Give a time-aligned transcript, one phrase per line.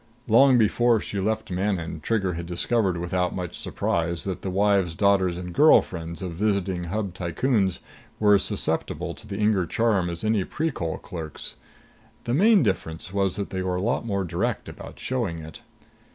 [0.27, 5.37] Long before she left Manon, Trigger had discovered without much surprise, that the wives, daughters
[5.37, 7.77] and girl friends of visiting Hub tycoons
[8.19, 11.55] were as susceptible to the Inger charm as any Precol clerks.
[12.23, 15.61] The main difference was that they were a lot more direct about showing it.